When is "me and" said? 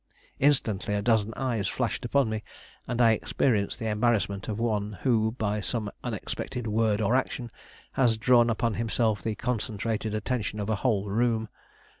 2.27-2.99